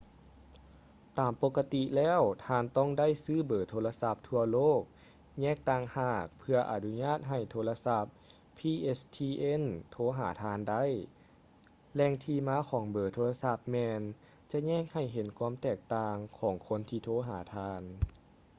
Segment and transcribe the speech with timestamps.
[1.17, 4.81] ຕາມປົກກະຕິແລ້ວທ່ານຕ້ອງໄດ້ຊື້ເບີໂທລະສັບທົ່ວໂລກ
[5.39, 8.03] ແຍກຕ່າງຫາກເພື່ອອະນຸຍາດໃຫ້ໂທລະສັບ
[8.57, 10.83] pstn ໂທຫາທ່ານໄດ້
[11.93, 14.01] ແຫຼ່ງທີ່ມາຂອງເບີໂທລະສັບແມ່ນ
[14.51, 17.81] ຈະແຍກໃຫ້ເຫັນຄວາມແຕກຕ່າງຂອງຄົນທີ່ໂທຫາທ່ານ